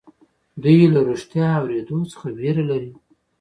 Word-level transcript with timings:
دوی 0.63 0.79
له 0.93 0.99
رښتيا 1.09 1.47
اورېدو 1.61 1.99
څخه 2.11 2.27
وېره 2.37 2.63
لري. 2.71 2.93